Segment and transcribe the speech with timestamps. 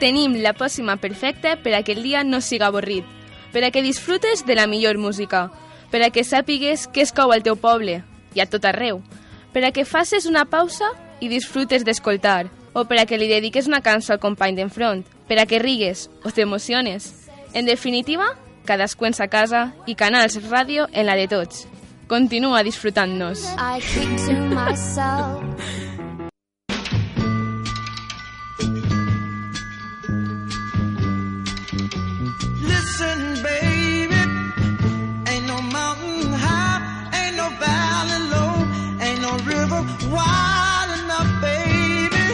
[0.00, 3.04] tenim la pòssima perfecta per a que el dia no siga avorrit,
[3.52, 5.50] per a que disfrutes de la millor música,
[5.90, 8.00] per a que sàpigues què es cou al teu poble
[8.34, 9.02] i a tot arreu,
[9.52, 10.90] per a que faces una pausa
[11.20, 15.38] i disfrutes d'escoltar, o per a que li dediques una cançó al company d'enfront, per
[15.38, 17.28] a que rigues o t'emociones.
[17.52, 21.66] En definitiva, cadascú en sa casa i Canals Ràdio en la de tots.
[22.10, 23.44] Continua disfrutant-nos.
[23.58, 25.89] I keep to myself.
[39.70, 42.26] Wide enough, baby.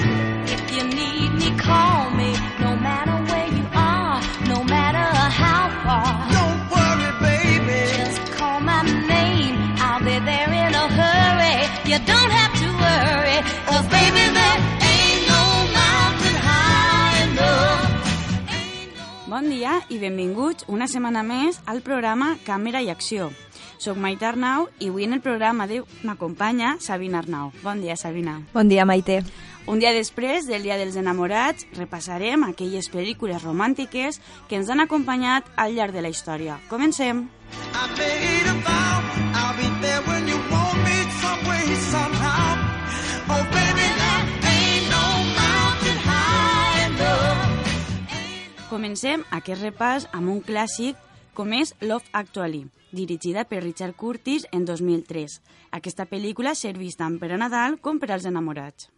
[0.54, 2.32] If you need me, call me.
[2.60, 5.06] No matter where you are, no matter
[5.40, 6.10] how far.
[6.32, 7.80] Don't worry, baby.
[7.96, 9.56] Just call my name.
[9.78, 11.56] I'll be there in a hurry.
[11.90, 13.38] You don't have to worry.
[13.68, 14.58] Cause baby, there
[14.92, 15.42] ain't no
[15.76, 17.84] mountain high enough.
[19.28, 23.32] Bon dia i benvinguts una setmana més al programa Càmera i Acció.
[23.78, 27.52] Soc Maite Arnau i avui en el programa de m'acompanya Sabina Arnau.
[27.62, 28.40] Bon dia, Sabina.
[28.54, 29.22] Bon dia, Maite.
[29.66, 35.50] Un dia després del Dia dels Enamorats, repassarem aquelles pel·lícules romàntiques que ens han acompanyat
[35.56, 36.60] al llarg de la història.
[36.70, 37.26] Comencem!
[37.74, 38.66] Oh, baby, no.
[48.76, 50.98] Comencem aquest repàs amb un clàssic
[51.36, 52.64] com és Love Actually,
[52.96, 55.38] dirigida per Richard Curtis en 2003.
[55.76, 58.88] Aquesta pel·lícula serveix tant per a Nadal com per als enamorats.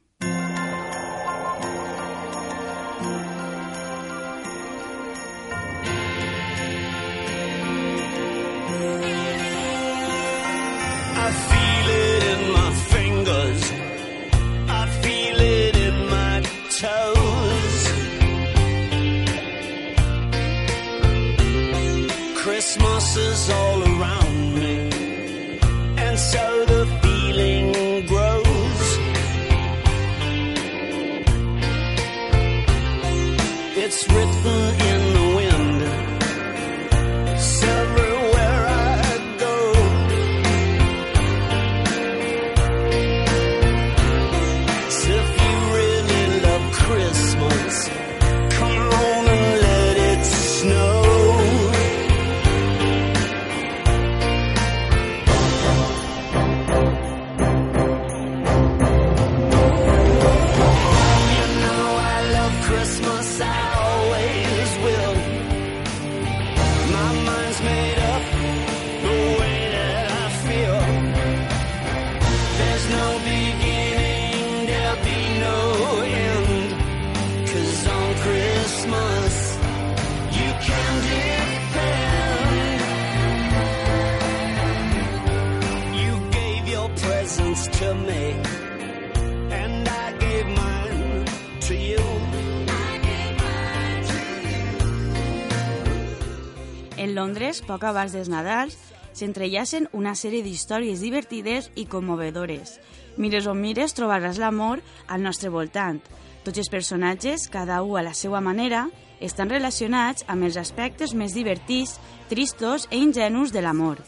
[97.69, 98.77] Poc abans dels Nadals,
[99.13, 102.79] s'entrellacen una sèrie d'històries divertides i commovedores.
[103.19, 106.01] Mires on mires trobaràs l'amor al nostre voltant.
[106.47, 108.87] Tots els personatges, cada un a la seva manera,
[109.21, 111.99] estan relacionats amb els aspectes més divertits,
[112.31, 114.01] tristos i ingenus de l'amor.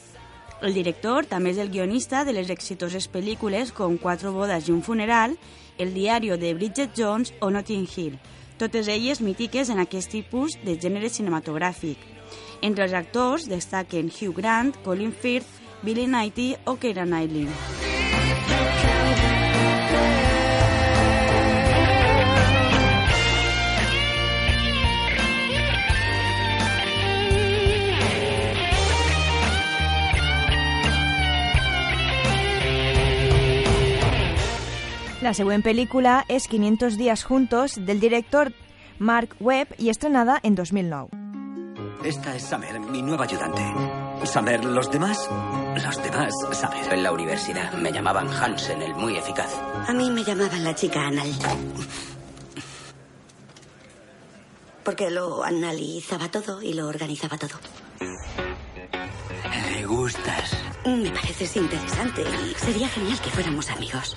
[0.63, 4.83] El director també és el guionista de les exitoses pel·lícules com Quatre bodes i un
[4.83, 5.37] funeral,
[5.79, 8.19] El diario de Bridget Jones o Notting Hill,
[8.59, 12.20] totes elles mítiques en aquest tipus de gènere cinematogràfic.
[12.63, 17.49] Entre els actors destaquen Hugh Grant, Colin Firth, Billy Knighty o Keira Knightley.
[35.21, 38.51] La següent pel·lícula és 500 días juntos del director
[38.99, 41.20] Mark Webb y estrenada en 2009.
[42.05, 43.63] Esta es Summer, mi nueva ayudante.
[44.25, 45.29] Summer, ¿los demás?
[45.85, 46.93] Los demás, Summer.
[46.95, 49.55] En la universidad me llamaban Hansen, el muy eficaz.
[49.87, 51.31] A mí me llamaban la chica anal.
[54.83, 57.61] Porque lo analizaba todo y lo organizaba todo.
[59.73, 60.57] Le gustas.
[60.87, 64.17] Me pareces interesante y sería genial que fuéramos amigos.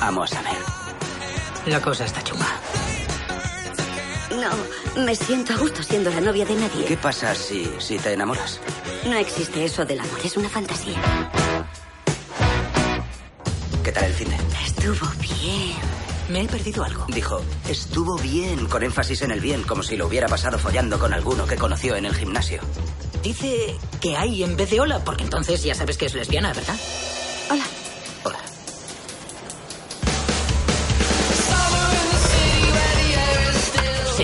[0.00, 0.56] Amo a Summer.
[1.66, 2.46] La cosa está chunga.
[4.36, 6.84] No, me siento a gusto siendo la novia de nadie.
[6.84, 8.60] ¿Qué pasa si, si te enamoras?
[9.06, 10.96] No existe eso del amor, es una fantasía.
[13.82, 14.36] ¿Qué tal el fin de?
[14.64, 15.76] Estuvo bien.
[16.28, 17.06] Me he perdido algo.
[17.08, 21.14] Dijo, estuvo bien, con énfasis en el bien, como si lo hubiera pasado follando con
[21.14, 22.60] alguno que conoció en el gimnasio.
[23.22, 26.76] Dice que hay en vez de hola, porque entonces ya sabes que es lesbiana, ¿verdad?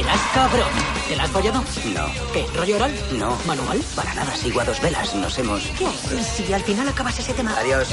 [0.02, 0.68] Serás cabrón.
[1.08, 1.62] ¿Te la has follado?
[1.94, 2.32] No.
[2.32, 2.44] ¿Qué?
[2.56, 2.92] ¿Rollo oral?
[3.12, 3.38] No.
[3.46, 3.80] ¿Manual?
[3.94, 5.14] Para nada, sigo a dos velas.
[5.14, 5.62] Nos hemos...
[5.78, 7.56] ¿Qué haces si al final acabas ese tema?
[7.56, 7.88] Adiós.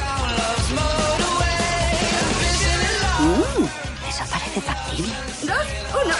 [3.19, 5.13] Mm, esa parece factible.
[5.43, 5.67] Dos,
[6.03, 6.15] uno.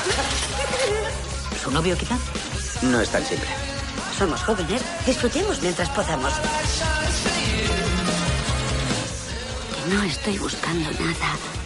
[1.64, 2.18] ¿Su novio quizá?
[2.84, 3.50] No es tan simple.
[4.16, 4.84] Somos jóvenes.
[5.08, 6.34] Disfrutemos mientras podamos.
[9.74, 11.59] Que no estoy buscando nada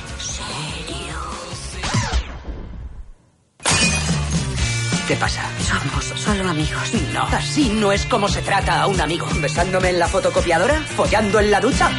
[5.13, 5.43] ¿Qué pasa?
[5.59, 6.91] Somos solo amigos.
[7.13, 9.27] No, así no es como se trata a un amigo.
[9.35, 10.81] ¿Besándome en la fotocopiadora?
[10.81, 11.91] ¿Follando en la ducha?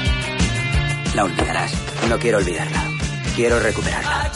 [1.14, 1.72] La olvidarás.
[2.08, 2.82] No quiero olvidarla.
[3.37, 4.32] Quiero recuperarla.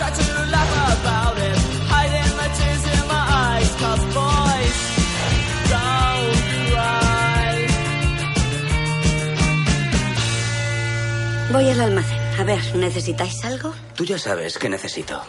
[11.50, 12.20] Voy al almacén.
[12.38, 13.74] A ver, ¿necesitáis algo?
[13.96, 15.20] Tú ya sabes que necesito.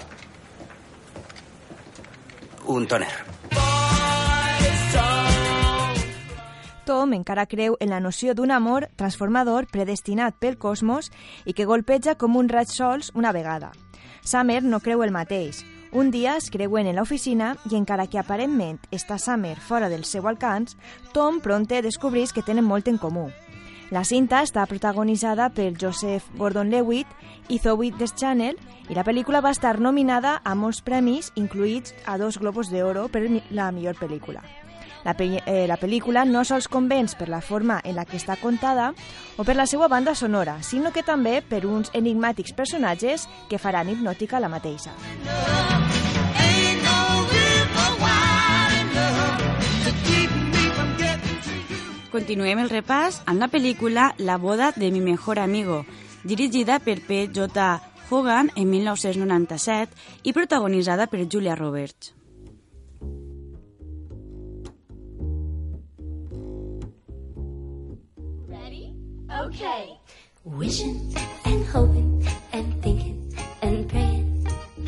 [2.68, 3.29] Un toner.
[6.90, 11.12] Tom encara creu en la noció d'un amor transformador predestinat pel cosmos
[11.46, 13.70] i que golpeja com un raig sols una vegada.
[14.26, 15.60] Summer no creu el mateix.
[15.94, 20.26] Un dia es creuen en l'oficina i encara que aparentment està Summer fora del seu
[20.26, 20.80] alcance,
[21.14, 23.28] Tom pronte descobreix que tenen molt en comú.
[23.94, 28.58] La cinta està protagonitzada per Joseph Gordon-Levitt i Zoe Deschanel
[28.90, 33.28] i la pel·lícula va estar nominada a molts premis, incluïts a dos Globos d'Oro per
[33.52, 34.42] la millor pel·lícula.
[35.06, 38.36] La, pe eh, la pel·lícula no sols convenç per la forma en la que està
[38.42, 38.92] contada
[39.38, 43.90] o per la seva banda sonora, sinó que també per uns enigmàtics personatges que faran
[43.90, 44.92] hipnòtica la mateixa.
[52.10, 55.86] Continuem el repàs amb la pel·lícula La boda de mi mejor amigo,
[56.24, 57.70] dirigida per P.J.
[58.10, 62.19] Hogan en 1997 i protagonitzada per Julia Roberts.
[69.40, 69.98] Okay.
[70.44, 71.16] Wishing
[71.46, 74.46] and hoping and thinking and praying,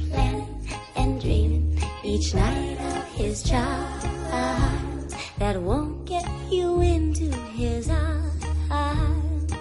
[0.10, 0.68] planning
[0.98, 9.54] and dreaming each night of his charms that won't get you into his arms.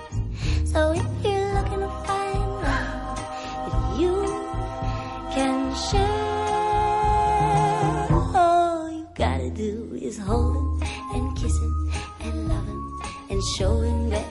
[0.64, 3.16] So if you're looking to find love
[3.70, 4.26] that you
[5.30, 6.00] can share,
[8.34, 10.82] all you gotta do is hold him
[11.14, 11.92] and kiss him
[12.22, 13.00] and love him
[13.30, 14.26] and show him that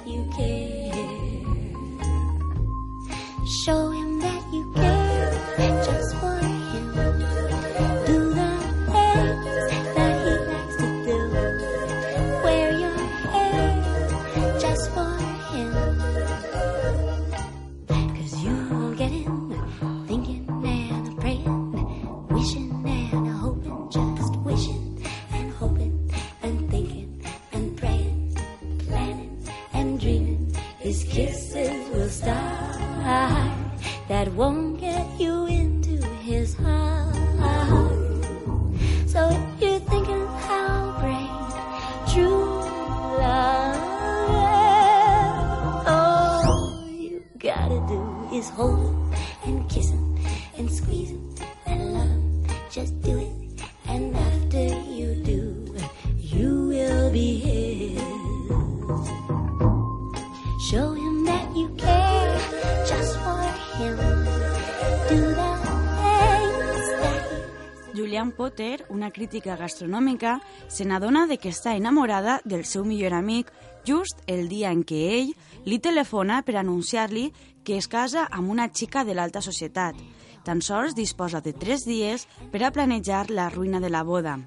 [69.12, 73.51] crítica gastronòmica, se n'adona de que està enamorada del seu millor amic
[73.86, 75.34] just el dia en què ell
[75.66, 77.30] li telefona per anunciar-li
[77.63, 79.96] que es casa amb una xica de l'alta societat.
[80.44, 84.38] Tan sols disposa de tres dies per a planejar la ruïna de la boda.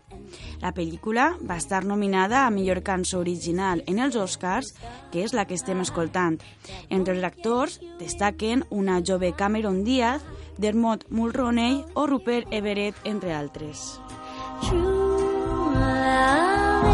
[0.62, 4.73] La pel·lícula va estar nominada a millor cançó original en els Oscars,
[5.12, 6.40] que és la que estem escoltant.
[6.88, 10.25] Entre els actors destaquen una jove Cameron Diaz,
[10.59, 14.00] Dermot Mulroney o Rupert Everett, entre altres.
[14.69, 16.85] True love.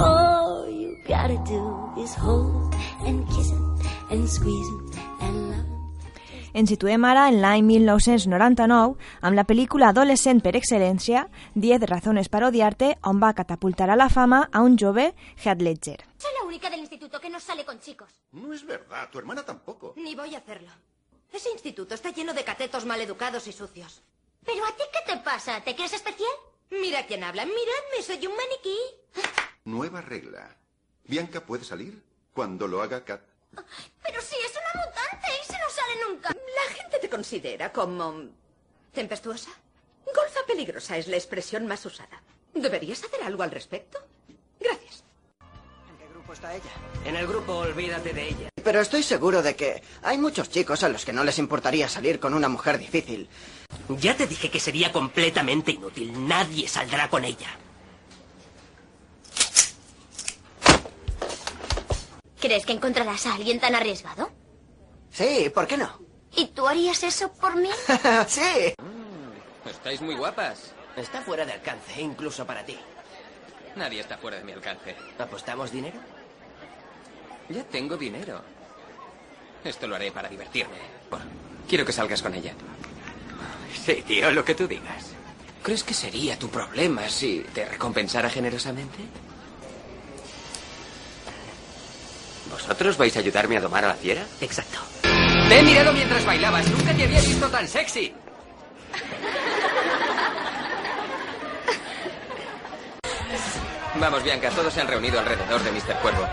[0.00, 1.62] All you gotta do
[2.02, 2.74] is hold
[3.06, 3.64] and kiss him
[4.10, 5.78] and squeeze him and love him.
[6.54, 12.48] Ens situem ara en l'any 1999 amb la pel·lícula adolescent per excel·lència 10 razones para
[12.48, 15.12] odiarte, on va catapultar a la fama a un jove
[15.44, 15.98] Heath Ledger.
[16.16, 18.08] Soy la única del instituto que no sale con chicos.
[18.32, 19.92] No es verdad, tu hermana tampoco.
[19.96, 20.70] Ni voy a hacerlo.
[21.32, 24.02] Ese instituto está lleno de catetos maleducados y sucios.
[24.44, 25.60] ¿Pero a ti qué te pasa?
[25.62, 26.36] ¿Te crees especial?
[26.70, 27.44] Mira quién habla.
[27.44, 28.78] Miradme, soy un maniquí.
[29.64, 30.56] Nueva regla.
[31.04, 33.20] Bianca puede salir cuando lo haga Kat.
[34.04, 36.30] Pero si es una mutante y se no sale nunca.
[36.30, 38.30] La gente te considera como...
[38.94, 39.50] tempestuosa.
[40.06, 42.22] Golfa peligrosa es la expresión más usada.
[42.54, 43.98] ¿Deberías hacer algo al respecto?
[44.58, 45.04] Gracias.
[46.28, 47.06] ¿En qué grupo está ella?
[47.06, 48.48] En el grupo Olvídate de ella.
[48.62, 52.20] Pero estoy seguro de que hay muchos chicos a los que no les importaría salir
[52.20, 53.28] con una mujer difícil.
[53.88, 56.28] Ya te dije que sería completamente inútil.
[56.28, 57.48] Nadie saldrá con ella.
[62.40, 64.30] ¿Crees que encontrarás a alguien tan arriesgado?
[65.10, 65.98] Sí, ¿por qué no?
[66.36, 67.70] ¿Y tú harías eso por mí?
[68.28, 68.74] sí.
[69.64, 70.72] Estáis muy guapas.
[70.94, 72.78] Está fuera de alcance, incluso para ti.
[73.76, 74.94] Nadie está fuera de mi alcance.
[75.18, 75.98] ¿Apostamos dinero?
[77.48, 78.40] Ya tengo dinero.
[79.64, 80.76] Esto lo haré para divertirme.
[81.68, 82.52] Quiero que salgas con ella.
[83.84, 85.12] Sí, tío, lo que tú digas.
[85.62, 88.98] ¿Crees que sería tu problema si te recompensara generosamente?
[92.50, 94.24] ¿Vosotros vais a ayudarme a domar a la fiera?
[94.40, 94.78] Exacto.
[95.02, 96.68] Te he mirado mientras bailabas.
[96.70, 98.14] Nunca te había visto tan sexy.
[104.00, 106.00] Vamos, Bianca, todos se han reunido alrededor de Mr.
[106.00, 106.26] Cuervo.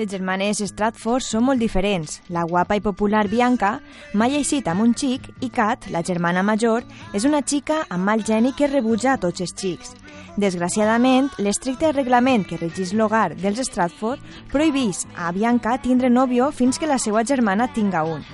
[0.00, 2.14] Les germanes Stratford són molt diferents.
[2.32, 3.74] La guapa i popular Bianca
[4.16, 8.08] mai ha eixit amb un xic i Kat, la germana major, és una xica amb
[8.08, 9.90] mal geni que rebutja a tots els xics.
[10.40, 16.88] Desgraciadament, l'estricte reglament que regís l'hogar dels Stratford prohibís a Bianca tindre nòvio fins que
[16.88, 18.24] la seva germana tinga un.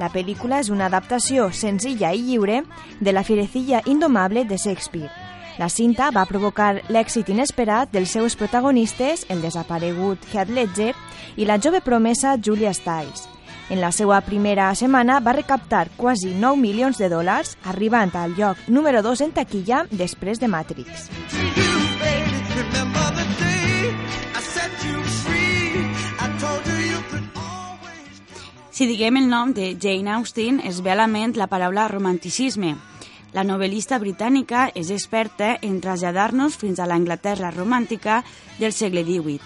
[0.00, 2.62] La pel·lícula és una adaptació senzilla i lliure
[3.00, 5.21] de La fierecilla indomable de Shakespeare.
[5.62, 10.88] La cinta va provocar l'èxit inesperat dels seus protagonistes, el desaparegut Heath Ledger
[11.38, 13.28] i la jove promesa Julia Stiles.
[13.70, 18.58] En la seva primera setmana va recaptar quasi 9 milions de dòlars, arribant al lloc
[18.66, 21.06] número 2 en taquilla després de Matrix.
[28.72, 32.80] Si diguem el nom de Jane Austen, es ve a la ment la paraula romanticisme.
[33.32, 38.20] La novel·lista britànica és experta en traslladar-nos fins a l'Anglaterra romàntica
[38.58, 39.40] del segle XVIII.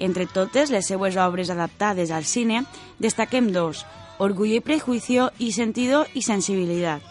[0.00, 2.64] Entre totes les seues obres adaptades al cine,
[2.98, 3.84] destaquem dos,
[4.18, 7.02] Orgullo y Prejuicio i Sentido y Sensibilidad.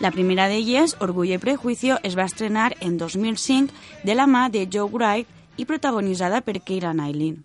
[0.00, 4.66] La primera d'elles, Orgullo y Prejuicio, es va estrenar en 2005 de la mà de
[4.66, 7.38] Joe Wright i protagonitzada per Keira Knightley.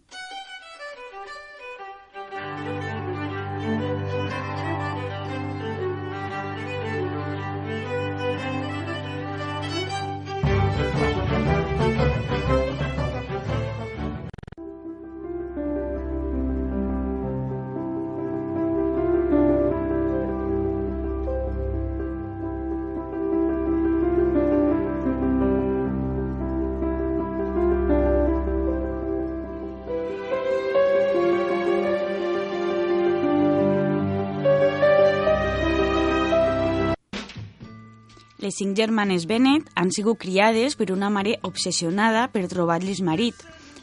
[38.47, 43.35] Les cinc germanes Bennet han sigut criades per una mare obsessionada per trobar-los marit,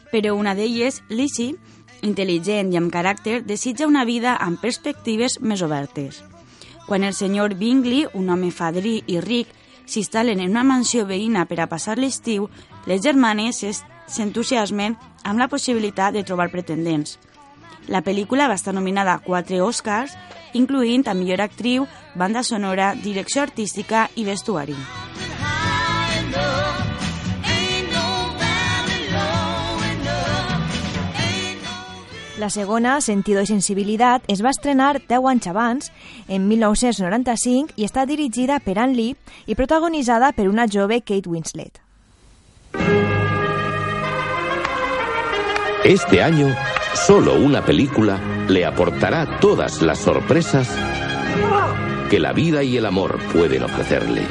[0.09, 1.53] però una d'elles, Lizzie,
[2.01, 6.23] intel·ligent i amb caràcter, desitja una vida amb perspectives més obertes.
[6.87, 9.53] Quan el senyor Bingley, un home fadrí i ric,
[9.85, 12.49] s'instal·len en una mansió veïna per a passar l'estiu,
[12.89, 17.19] les germanes es- s'entusiasmen amb la possibilitat de trobar pretendents.
[17.87, 20.15] La pel·lícula va estar nominada a quatre Oscars,
[20.53, 24.77] incloent a millor actriu, banda sonora, direcció artística i vestuari.
[32.37, 35.91] La segona, Sentido i Sensibilitat, es va estrenar 10 anys abans,
[36.27, 39.15] en 1995, i està dirigida per Ann Lee
[39.47, 41.79] i protagonitzada per una jove Kate Winslet.
[45.85, 46.53] Este año,
[46.95, 50.69] solo una película le aportará todas las sorpresas
[52.09, 54.21] que la vida y el amor pueden ofrecerle.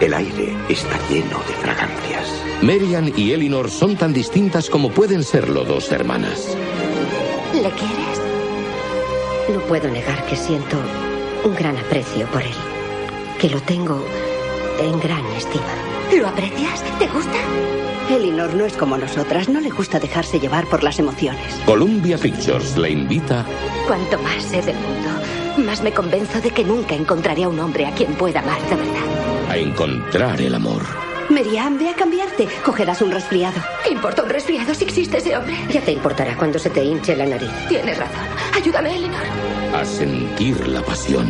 [0.00, 2.44] El aire está lleno de fragancias.
[2.62, 6.56] Marian y Elinor son tan distintas como pueden serlo dos hermanas.
[7.52, 8.20] ¿Le quieres?
[9.52, 10.76] No puedo negar que siento
[11.44, 12.54] un gran aprecio por él.
[13.40, 14.04] Que lo tengo
[14.80, 15.87] en gran estima.
[16.16, 16.82] ¿Lo aprecias?
[16.98, 17.36] ¿Te gusta?
[18.10, 21.54] Elinor no es como nosotras, no le gusta dejarse llevar por las emociones.
[21.66, 23.44] Columbia Pictures le invita
[23.86, 25.10] Cuanto más sé del mundo,
[25.66, 28.76] más me convenzo de que nunca encontraré a un hombre a quien pueda amar de
[28.76, 29.50] verdad.
[29.50, 30.82] a encontrar el amor.
[31.28, 32.48] Meriam, ve a cambiarte.
[32.64, 33.60] Cogerás un resfriado.
[33.84, 35.54] ¿Qué importa un resfriado si existe ese hombre?
[35.70, 37.50] Ya te importará cuando se te hinche la nariz.
[37.68, 38.26] Tienes razón.
[38.56, 39.20] Ayúdame, Elinor.
[39.74, 41.28] A sentir la pasión.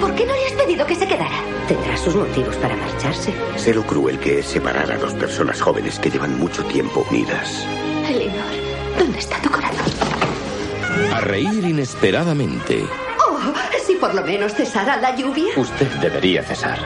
[0.00, 1.40] ¿Por qué no le has pedido que se quedara?
[1.68, 3.32] Tendrá sus motivos para marcharse.
[3.56, 7.66] Sé lo cruel que es separar a dos personas jóvenes que llevan mucho tiempo unidas.
[8.08, 8.52] Elinor,
[8.98, 9.86] ¿dónde está tu corazón?
[11.14, 12.84] A reír inesperadamente.
[13.26, 13.38] Oh,
[13.86, 15.52] si por lo menos cesara la lluvia.
[15.56, 16.78] Usted debería cesar.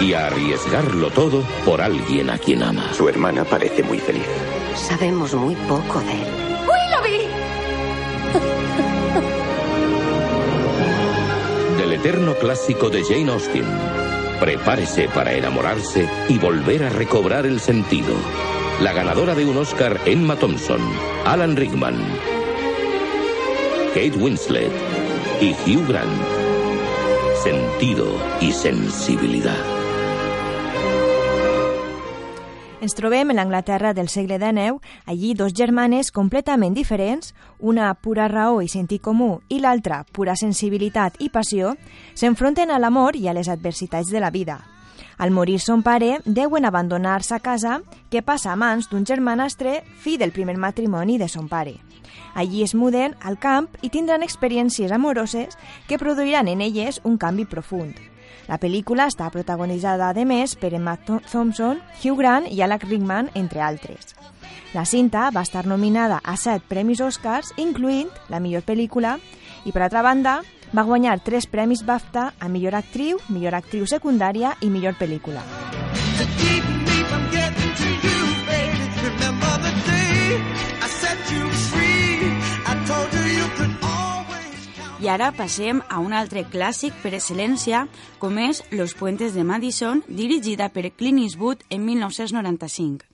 [0.00, 2.92] Y a arriesgarlo todo por alguien a quien ama.
[2.92, 4.26] Su hermana parece muy feliz.
[4.76, 6.49] Sabemos muy poco de él.
[12.00, 13.66] Eterno clásico de Jane Austen.
[14.40, 18.14] Prepárese para enamorarse y volver a recobrar el sentido.
[18.80, 20.80] La ganadora de un Oscar, Emma Thompson,
[21.26, 22.02] Alan Rickman,
[23.88, 24.72] Kate Winslet
[25.42, 26.22] y Hugh Grant.
[27.42, 28.06] Sentido
[28.40, 29.79] y sensibilidad.
[32.80, 38.62] Ens trobem en l'Anglaterra del segle XIX, allí dos germanes completament diferents, una pura raó
[38.64, 41.74] i sentit comú i l'altra pura sensibilitat i passió,
[42.16, 44.62] s'enfronten a l'amor i a les adversitats de la vida.
[45.18, 50.16] Al morir son pare, deuen abandonar sa casa, que passa a mans d'un germanastre, fill
[50.16, 51.76] del primer matrimoni de son pare.
[52.32, 57.44] Allí es muden al camp i tindran experiències amoroses que produiran en elles un canvi
[57.44, 58.09] profund.
[58.50, 63.30] La pel·lícula està protagonitzada, a més, per Emma Tho- Thompson, Hugh Grant i Alec Rickman,
[63.38, 64.16] entre altres.
[64.74, 69.18] La cinta va estar nominada a set premis Oscars, incloent la millor pel·lícula,
[69.64, 70.40] i per altra banda,
[70.74, 75.42] va guanyar tres premis BAFTA a millor actriu, millor actriu secundària i millor pel·lícula.
[85.10, 87.86] Ara passem a un altre clàssic per excel·lència,
[88.22, 93.06] com és Los puentes de Madison, dirigida per Clint Eastwood en 1995.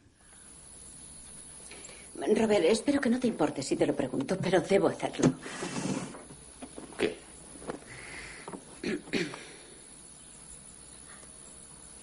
[2.36, 5.32] Robert, espero que no te importe si te lo pregunto, pero debo hacerlo.
[6.98, 7.16] ¿Qué?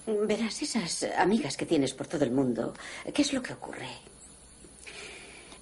[0.06, 2.74] Verás, esas amigas que tienes por todo el mundo,
[3.12, 3.88] ¿qué es lo que ocurre?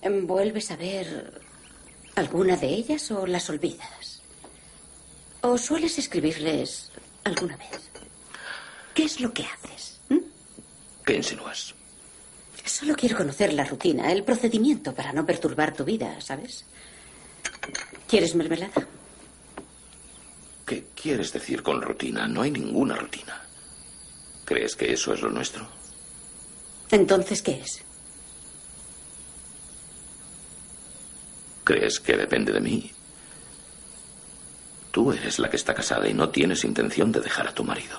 [0.02, 1.40] ¿Vuelves a ver
[2.16, 4.11] alguna de ellas o las olvidas?
[5.42, 6.90] ¿O sueles escribirles
[7.24, 7.90] alguna vez?
[8.94, 10.00] ¿Qué es lo que haces?
[11.04, 11.74] ¿Qué insinúas?
[12.64, 16.64] Solo quiero conocer la rutina, el procedimiento para no perturbar tu vida, ¿sabes?
[18.06, 18.86] ¿Quieres mermelada?
[20.64, 22.28] ¿Qué quieres decir con rutina?
[22.28, 23.42] No hay ninguna rutina.
[24.44, 25.66] ¿Crees que eso es lo nuestro?
[26.90, 27.82] Entonces, ¿qué es?
[31.64, 32.92] ¿Crees que depende de mí?
[34.92, 37.98] Tú eres la que está casada y no tienes intención de dejar a tu marido.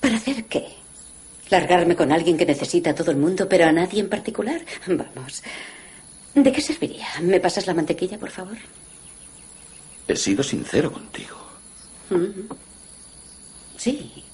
[0.00, 0.66] ¿Para hacer qué?
[1.50, 4.60] ¿Largarme con alguien que necesita a todo el mundo, pero a nadie en particular?
[4.88, 5.42] Vamos.
[6.34, 7.06] ¿De qué serviría?
[7.22, 8.56] ¿Me pasas la mantequilla, por favor?
[10.08, 11.36] He sido sincero contigo.
[12.10, 12.52] Mm.
[13.76, 14.24] Sí,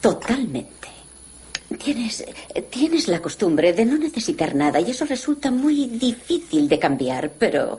[0.00, 0.88] totalmente.
[1.78, 2.24] Tienes,
[2.70, 7.76] tienes la costumbre de no necesitar nada y eso resulta muy difícil de cambiar, pero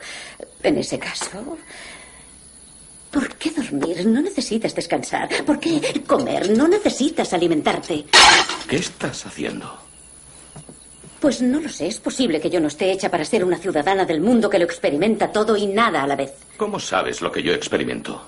[0.62, 1.58] en ese caso...
[3.14, 4.04] ¿Por qué dormir?
[4.08, 5.28] No necesitas descansar.
[5.46, 6.50] ¿Por qué comer?
[6.50, 8.06] No necesitas alimentarte.
[8.68, 9.72] ¿Qué estás haciendo?
[11.20, 11.86] Pues no lo sé.
[11.86, 14.64] Es posible que yo no esté hecha para ser una ciudadana del mundo que lo
[14.64, 16.32] experimenta todo y nada a la vez.
[16.56, 18.20] ¿Cómo sabes lo que yo experimento?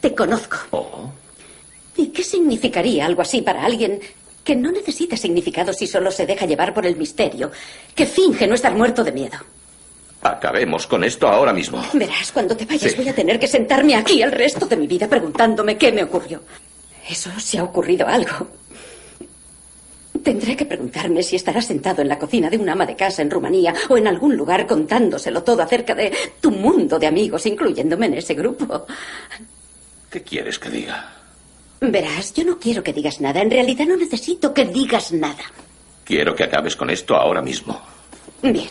[0.00, 0.56] Te conozco.
[0.72, 1.12] Oh,
[1.96, 4.00] ¿Y qué significaría algo así para alguien
[4.42, 7.52] que no necesita significado si solo se deja llevar por el misterio,
[7.94, 9.38] que finge no estar muerto de miedo?
[10.30, 11.82] Acabemos con esto ahora mismo.
[11.92, 12.96] Verás, cuando te vayas Sí.
[12.96, 16.42] voy a tener que sentarme aquí el resto de mi vida preguntándome qué me ocurrió.
[17.08, 18.48] Eso si ha ocurrido algo.
[20.22, 23.30] Tendré que preguntarme si estarás sentado en la cocina de un ama de casa en
[23.30, 28.14] Rumanía o en algún lugar contándoselo todo acerca de tu mundo de amigos, incluyéndome en
[28.14, 28.86] ese grupo.
[30.10, 31.12] ¿Qué quieres que diga?
[31.80, 33.40] Verás, yo no quiero que digas nada.
[33.40, 35.44] En realidad no necesito que digas nada.
[36.04, 37.80] Quiero que acabes con esto ahora mismo.
[38.42, 38.68] Bien.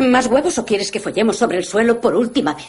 [0.00, 2.66] ¿Más huevos o quieres que follemos sobre el suelo por última vez?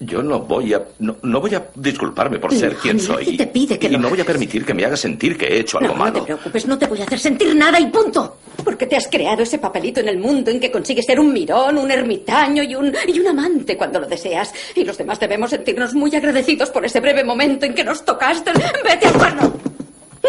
[0.00, 0.82] Yo no voy a.
[0.98, 3.36] No, no voy a disculparme por ser No, quien soy.
[3.36, 5.60] te pide que y lo no voy a permitir que me haga sentir que he
[5.60, 6.24] hecho algo No, no te malo.
[6.24, 8.38] preocupes, no te voy a hacer sentir nada y punto.
[8.64, 11.78] Porque te has creado ese papelito en el mundo en que consigues ser un mirón,
[11.78, 14.52] un ermitaño y un, y un amante cuando lo deseas.
[14.74, 18.50] Y los demás debemos sentirnos muy agradecidos por ese breve momento en que nos tocaste.
[18.84, 19.52] ¡Vete al cuerno!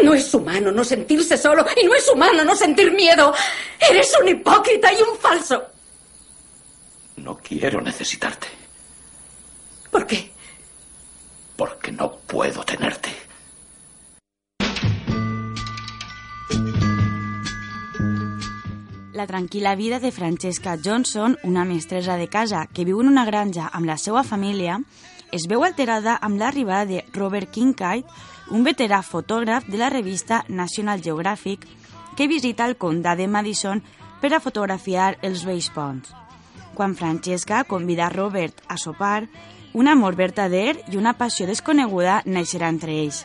[0.04, 3.34] No es humano no sentirse solo y no es humano no sentir miedo.
[3.90, 5.64] Eres un hipócrita y un falso.
[7.24, 8.48] No quiero necesitarte.
[9.90, 10.34] ¿Por qué?
[11.56, 13.12] Porque no puedo tenerte.
[19.14, 23.70] La tranquil·la vida de Francesca Johnson, una mestressa de casa que viu en una granja
[23.72, 24.82] amb la seva família,
[25.32, 28.04] es veu alterada amb l'arribada de Robert Kincaid,
[28.52, 31.64] un veterà fotògraf de la revista National Geographic,
[32.18, 33.80] que visita el condà de Madison
[34.20, 36.23] per a fotografiar els vells ponts.
[36.74, 39.28] Quan Francesca convida Robert a sopar,
[39.74, 43.24] un amor verdader i una passió desconeguda naixerà entre ells.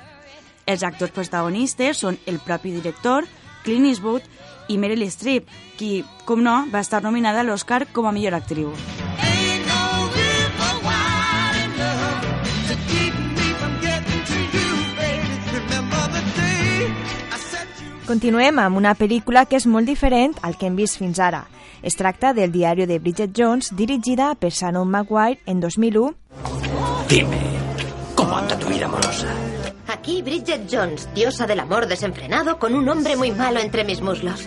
[0.68, 3.28] Els actors protagonistes són el propi director,
[3.64, 4.24] Clint Eastwood
[4.68, 5.48] i Meryl Streep,
[5.80, 8.74] qui, com no, va estar nominada a l'Oscar com a millor actriu.
[18.08, 21.42] Continuem amb una pel·lícula que és molt diferent al que hem vist fins ara.
[21.84, 26.14] Es tracta del diari de Bridget Jones, dirigida per Shannon Maguire en 2001.
[27.10, 27.38] Dime,
[28.14, 29.28] ¿cómo anda tu vida amorosa?
[29.88, 34.40] Aquí Bridget Jones, diosa del amor desenfrenado, con un hombre muy malo entre mis muslos.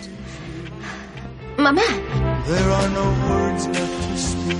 [1.56, 1.82] Mamá,
[2.46, 4.58] There are no words left to speak.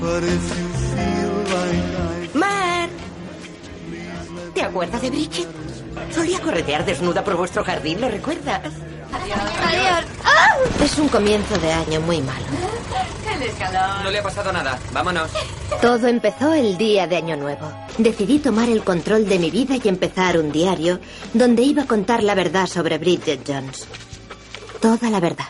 [0.00, 2.88] But if you feel like I Mar.
[4.52, 5.48] ¿Te acuerdas de Bridget?
[6.14, 8.60] Solía corretear desnuda por vuestro jardín, ¿lo recuerdas?
[9.12, 10.04] Adiós.
[10.24, 10.56] ¡Ah!
[10.82, 12.46] Es un comienzo de año muy malo.
[14.02, 14.78] No le ha pasado nada.
[14.92, 15.30] Vámonos.
[15.80, 17.70] Todo empezó el día de Año Nuevo.
[17.96, 20.98] Decidí tomar el control de mi vida y empezar un diario
[21.34, 23.86] donde iba a contar la verdad sobre Bridget Jones.
[24.80, 25.46] Toda la verdad.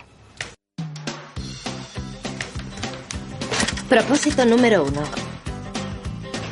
[3.88, 5.02] Propósito número uno.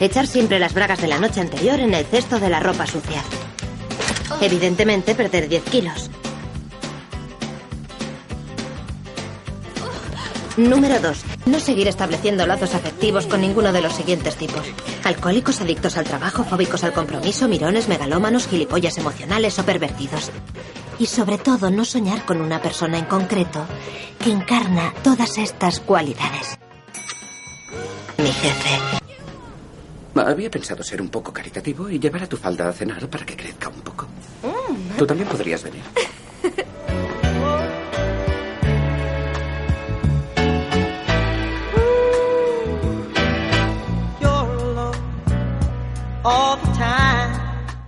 [0.00, 3.22] Echar siempre las bragas de la noche anterior en el cesto de la ropa sucia.
[4.40, 6.10] Evidentemente perder 10 kilos.
[10.56, 11.24] Número 2.
[11.46, 14.62] No seguir estableciendo lazos afectivos con ninguno de los siguientes tipos.
[15.04, 20.30] Alcohólicos, adictos al trabajo, fóbicos al compromiso, mirones, megalómanos, gilipollas emocionales o pervertidos.
[20.98, 23.66] Y sobre todo, no soñar con una persona en concreto
[24.18, 26.58] que encarna todas estas cualidades.
[28.16, 28.80] Mi jefe.
[30.14, 33.36] Había pensado ser un poco caritativo y llevar a tu falda a cenar para que
[33.36, 34.05] crezca un poco.
[34.98, 35.82] Tú también podrías venir.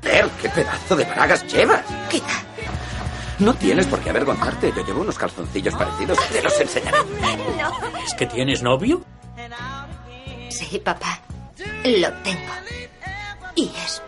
[0.02, 1.84] Ver, qué pedazo de bragas llevas.
[2.08, 2.44] Quita.
[3.40, 4.72] No tienes por qué avergonzarte.
[4.74, 6.18] Yo llevo unos calzoncillos parecidos.
[6.28, 6.98] Te los enseñaré.
[7.58, 7.98] No.
[8.04, 9.04] ¿Es que tienes novio?
[10.50, 11.20] Sí, papá.
[11.84, 12.52] Lo tengo.
[13.54, 14.02] Y es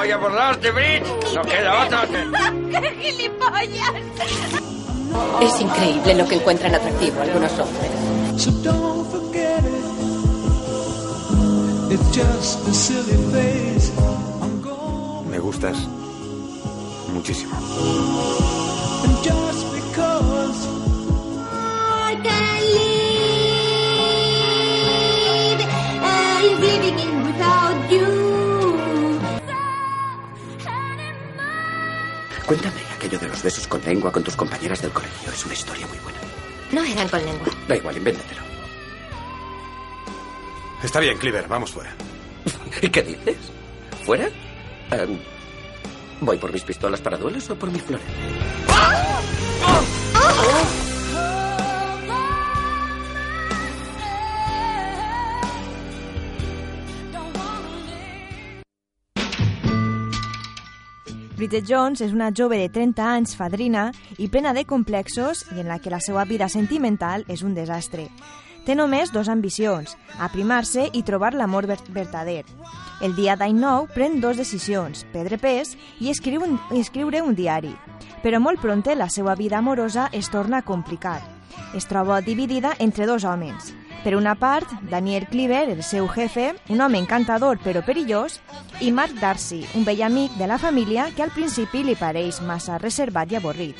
[0.00, 1.04] Voy a borrarte, Brit.
[1.34, 2.08] No queda otra.
[2.70, 3.92] ¡Qué gilipollas!
[5.42, 7.90] Es increíble lo que encuentran atractivo algunos hombres.
[8.38, 9.84] So don't forget it.
[11.92, 13.92] It's just a silly phase.
[14.40, 15.30] I'm going.
[15.30, 15.76] Me gustas
[17.12, 17.54] muchísimo.
[32.50, 35.30] Cuéntame aquello de los besos con lengua con tus compañeras del colegio.
[35.30, 36.18] Es una historia muy buena.
[36.72, 37.46] No eran con lengua.
[37.68, 38.42] Da igual, invéntatelo.
[40.82, 41.94] Está bien, Cleaver, vamos fuera.
[42.82, 43.36] ¿Y qué dices?
[44.04, 44.28] ¿Fuera?
[44.90, 45.16] Em,
[46.22, 48.00] ¿Voy por mis pistolas para duelos o por mi flor?
[61.40, 63.86] Bridget Jones és una jove de 30 anys fadrina
[64.20, 68.10] i plena de complexos i en la que la seva vida sentimental és un desastre.
[68.66, 72.44] Té només dos ambicions, aprimar-se i trobar l'amor ver verdader.
[73.00, 77.72] El dia d'any nou pren dos decisions, perdre pes i escriure un, escriure un diari.
[78.20, 81.22] Però molt prompte la seva vida amorosa es torna a complicar.
[81.72, 83.72] Es troba dividida entre dos homes.
[84.04, 88.38] Per una part, Daniel Cleaver, el seu jefe, un home encantador però perillós,
[88.80, 92.78] i Mark Darcy, un vell amic de la família que al principi li pareix massa
[92.80, 93.76] reservat i avorrit.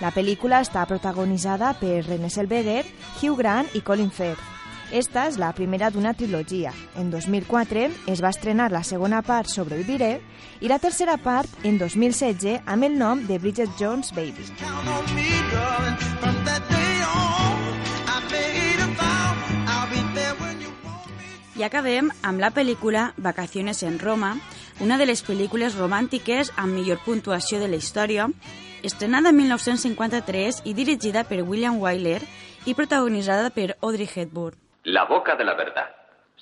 [0.00, 2.86] La pel·lícula està protagonitzada per René Zellweger,
[3.20, 4.40] Hugh Grant i Colin Firth.
[4.92, 6.72] Esta és la primera d'una trilogia.
[7.00, 10.14] En 2004 es va estrenar la segona part Sobreviviré
[10.60, 14.48] i la tercera part en 2016 amb el nom de Bridget Jones Baby.
[21.62, 24.32] I acabem amb la pel·lícula Vacaciones en Roma,
[24.82, 28.24] una de les pel·lícules romàntiques amb millor puntuació de la història,
[28.82, 32.18] estrenada en 1953 i dirigida per William Wyler
[32.66, 34.58] i protagonitzada per Audrey Hepburn.
[34.90, 35.86] La boca de la verdad.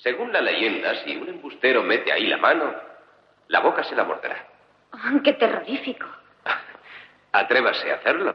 [0.01, 2.73] Según la leyenda, si un embustero mete ahí la mano,
[3.49, 4.41] la boca se la morderá.
[5.23, 6.07] ¡Qué terrorífico!
[7.31, 8.33] Atrévase a hacerlo.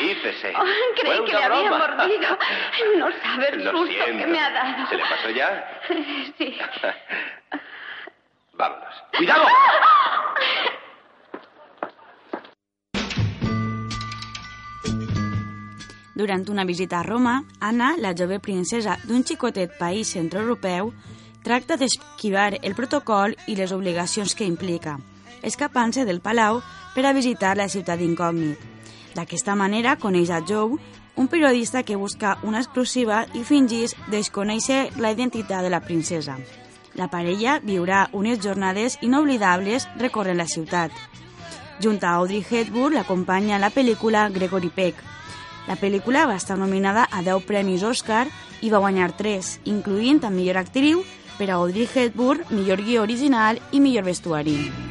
[0.00, 0.52] Tranquilícese.
[0.56, 0.64] Oh,
[1.00, 1.78] creí que le había broma.
[1.96, 2.38] mordido.
[2.98, 4.18] No sabe el Lo susto siento.
[4.24, 4.88] que me ha dado.
[4.88, 5.80] ¿Se le pasó ya?
[6.38, 6.56] Sí.
[8.54, 8.94] Vámonos.
[9.16, 9.44] ¡Cuidado!
[16.14, 20.90] Durant una visita a Roma, Anna, la jove princesa d'un xicotet país centroeuropeu,
[21.46, 24.98] tracta d'esquivar el protocol i les obligacions que implica,
[25.42, 26.60] escapant-se del palau
[26.94, 28.69] per a visitar la ciutat incògnit.
[29.14, 30.78] D'aquesta manera coneix a Joe,
[31.16, 36.38] un periodista que busca una exclusiva i fingís desconèixer la identitat de la princesa.
[36.94, 40.92] La parella viurà unes jornades inoblidables recorrent la ciutat.
[41.80, 45.00] Junt a Audrey Hepburn l'acompanya la pel·lícula Gregory Peck.
[45.68, 48.26] La pel·lícula va estar nominada a 10 premis Oscar
[48.60, 51.04] i va guanyar 3, incloent a millor actriu
[51.38, 54.89] per a Audrey Hepburn, millor guió original i millor vestuari.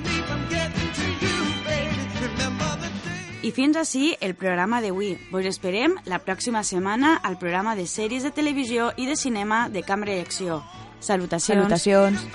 [3.50, 5.16] I fins així el programa d'avui.
[5.32, 9.82] Vos esperem la pròxima setmana al programa de sèries de televisió i de cinema de
[9.82, 10.60] Cambra i Acció.
[11.00, 11.66] Salutacions.
[11.66, 12.28] Salutacions.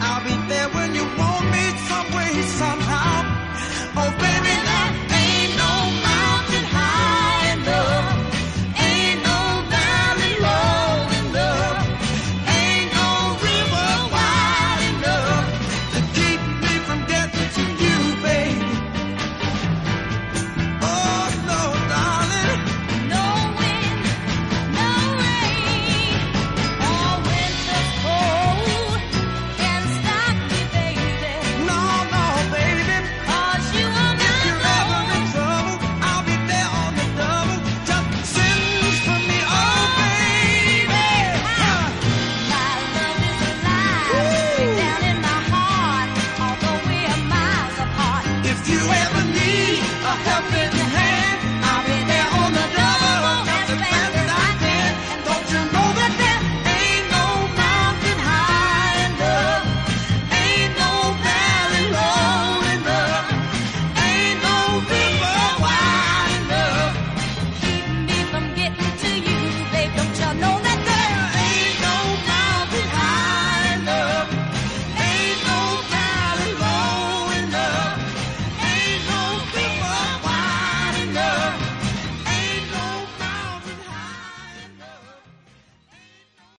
[0.00, 3.28] I'll be there when you want me some way, somehow.
[4.00, 4.57] Oh, baby,